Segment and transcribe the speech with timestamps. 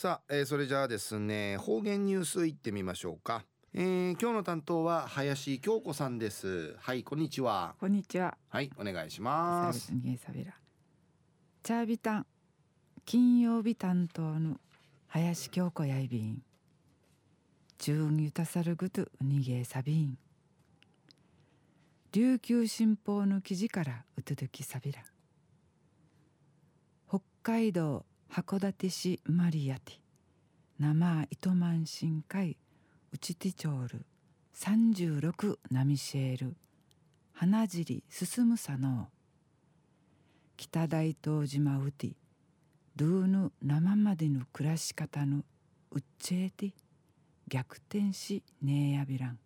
[0.00, 6.74] さあ、えー、それじゃあですね方言ニュースいってみましょうか、えー、今日の担当は林京子さんです。
[6.78, 7.74] はいこんにちは。
[7.78, 8.34] こんにちは。
[8.48, 9.92] はいお願いします。
[11.62, 12.26] チャービタン。
[13.04, 14.58] 金曜日担当の
[15.08, 16.42] 林京子やいびん。
[17.76, 20.16] 中ゆたさるぐとうにげさびん
[22.12, 25.02] 琉球新報の記事からうとどきさびら
[27.06, 29.96] 北海道函館市マリアティ
[30.78, 32.56] 生糸満深海
[33.12, 34.06] ウチティチョール
[34.56, 36.54] 36ナミシェール
[37.32, 39.08] 花尻進むさの
[40.56, 42.12] 北大東島ウティ
[42.94, 45.38] ドゥーヌ生までの暮らし方の
[45.90, 46.72] うっちえて
[47.48, 49.40] 逆転しねえやびらん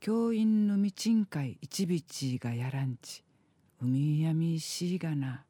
[0.00, 3.22] 教員のみちんかい一びちがやらんち
[3.82, 5.44] 海やみしがな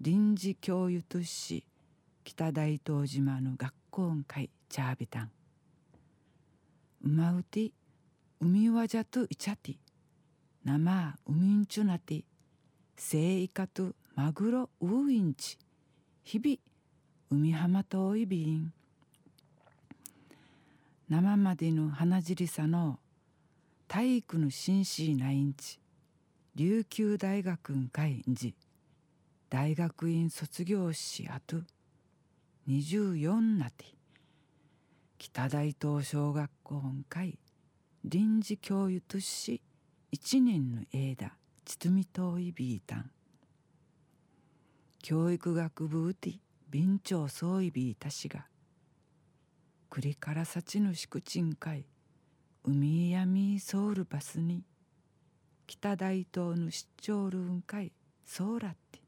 [0.00, 1.64] 臨時教諭とし
[2.22, 5.30] 北大東島の学校会チャービタン。
[7.04, 7.70] うまうて
[8.40, 9.76] 海わじゃといちゃて
[10.64, 12.24] 生海んちゅなて
[12.96, 15.56] せいかとマグロウーインチ
[16.24, 16.58] 日々
[17.30, 18.72] 海浜といびん
[21.08, 22.98] 生までの花尻さの
[23.88, 25.78] 体育の紳士なインチ
[26.54, 28.54] 琉球大学ん会んじ。
[29.48, 31.58] 大学院卒業しあと
[32.68, 33.84] 24なて。
[35.18, 37.38] 北大東小学校本会
[38.04, 39.62] 臨時教諭とし
[40.12, 41.32] 一年の間
[41.64, 43.10] ちとみといびいたん
[45.02, 46.34] 教育学部うて
[46.68, 48.46] 便長そういびいたしが。
[49.88, 51.86] 栗からさちのしくちんかい
[52.64, 54.64] 海やみソウルバスに。
[55.66, 57.92] 北大東の出張ルーン会。
[58.24, 59.05] ソーラって。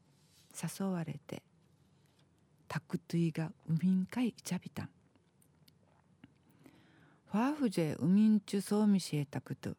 [0.60, 1.42] 誘われて
[2.66, 4.88] タクトゥイが海んかいいちゃびたん
[7.30, 9.74] ファーフジェ海んちゅそうみしえたくと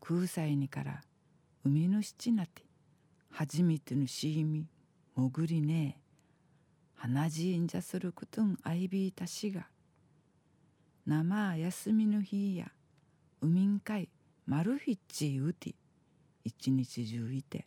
[0.00, 1.00] 空才にから
[1.64, 2.62] 海の七なて
[3.30, 4.66] 初めてのしいみ
[5.16, 6.00] 潜りねえ
[6.94, 9.66] 花じんじゃすることんあいびいたしが
[11.06, 12.66] 生休みの日や
[13.40, 14.08] 海んかい
[14.46, 15.74] 丸フィッチうて
[16.44, 17.66] 一日中いて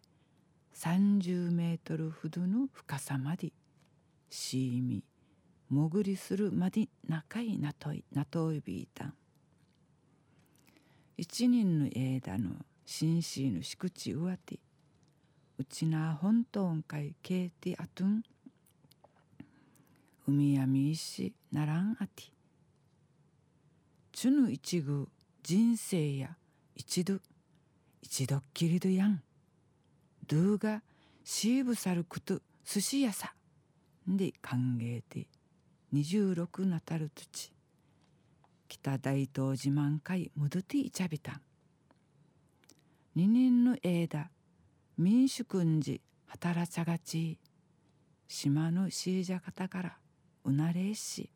[0.75, 3.51] 30メートルほどの深さまで
[4.29, 5.03] しみ
[5.69, 9.13] 潜りするまで仲いなといなといびいた。
[11.17, 12.51] 一人の枝の
[12.85, 14.59] 紳士のしくちうわて
[15.59, 18.23] うちな本当んかいけいてあとん。
[20.27, 22.23] 海やみいしならんあて。
[24.11, 25.07] ちぬ一ぐ
[25.43, 26.35] 人生や
[26.75, 27.19] 一度。
[28.01, 29.21] 一度っきりどやん。
[30.27, 30.81] ドゥが
[31.23, 33.33] シーブサルクト寿司屋さ
[34.07, 35.27] で歓迎で
[35.93, 37.51] 26なたる土
[38.67, 41.41] 北大東自慢会ムドティチャビタン。
[43.15, 44.29] 二年の枝
[44.97, 47.37] 民主君寺働ちゃがち
[48.27, 49.97] 島のシージャ方から
[50.45, 51.29] うなれし。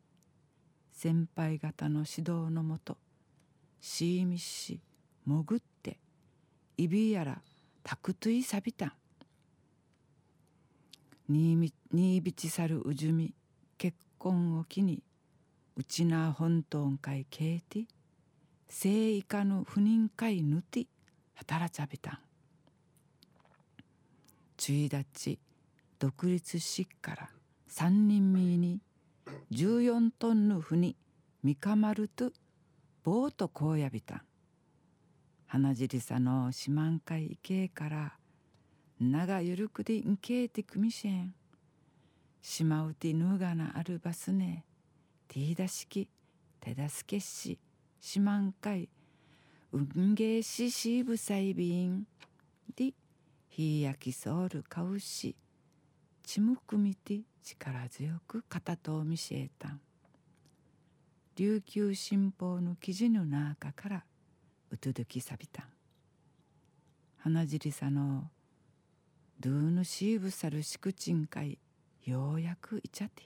[0.94, 2.98] 先輩方の指導のもと
[3.80, 4.82] シーミし
[5.28, 6.00] 潜って
[6.76, 7.40] いびやら
[7.90, 8.92] タクトゥイサビタン。
[11.30, 11.72] 新
[12.22, 13.34] びちさるうじゅみ
[13.78, 15.02] 結婚を機に
[15.78, 17.86] うちな本当会ケーティ
[18.68, 20.88] 生以下の不妊会ぬて
[21.36, 22.20] 働ちゃびたん
[24.58, 25.40] 注意立ち
[25.98, 27.30] 独立しっから
[27.68, 28.82] 三人みに
[29.54, 30.98] 14トンの船
[31.42, 32.34] 三かまると
[33.06, 34.27] ボートこうやびたん
[35.50, 38.14] 花尻さの四万回いけから
[39.00, 41.34] 長ゆるくでんけいてくみせん。
[42.42, 44.66] しまうてぬがなあるバスね
[45.30, 46.10] ティーダしき
[46.60, 47.58] 手助けし
[48.02, 48.90] 四万回
[49.72, 52.06] うんげししぶさいびん。
[52.76, 52.92] で
[53.48, 55.34] ひやきそうるかうし
[56.24, 59.80] ちむくみて力強く片と見せえたん。
[61.38, 64.04] 琉球新報の記事の中から
[64.72, 65.68] うとどきさびた。
[67.18, 68.30] 花尻さの
[69.40, 71.58] ドゥーヌシーブサルシクチンカイ
[72.06, 73.24] ようやくいちゃて。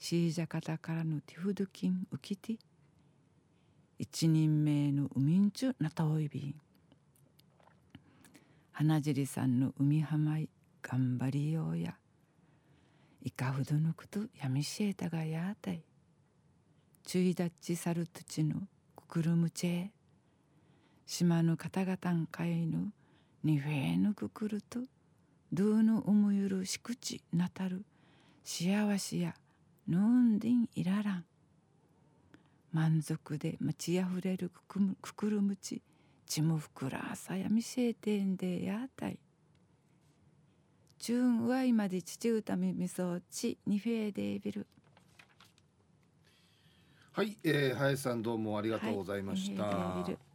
[0.00, 2.58] シージャカタからのティフドキンウキティ
[3.98, 6.54] 一人名の海んちゅなたおいびん
[8.70, 10.48] 花尻さんの海浜い
[10.82, 11.96] 頑張りようや。
[13.24, 15.82] いかほどのことやみしえたがやあたい。
[17.02, 19.90] ちゅいだっちさるとちのくくるむちえ。
[21.08, 22.92] 島の方々んかいぬ
[23.42, 24.80] にフェーぬくくると
[25.50, 27.82] ドゥーの思ゆるしくちなたる
[28.44, 29.34] 幸せや
[29.88, 31.24] ぬんでんいららん。
[32.74, 35.80] 満足でまちあふれるくくむくくるむち
[36.26, 39.18] ちむふくらさやみせいてんでやたい。
[40.98, 44.66] チュンわいまで父歌みみそうちにフェーデービル
[47.12, 49.62] はい、えー、林さんどうもありがとうございました。
[49.64, 50.27] はい